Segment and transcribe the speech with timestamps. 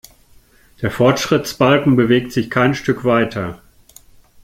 [0.81, 3.61] Der Fortschrittsbalken bewegt sich kein Stück weiter.